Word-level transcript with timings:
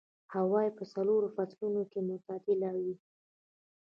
هوا 0.33 0.61
يې 0.65 0.71
په 0.77 0.83
څلورو 0.93 1.27
فصلونو 1.35 1.81
کې 1.91 1.99
معتدله 2.09 2.69
وي. 2.83 2.95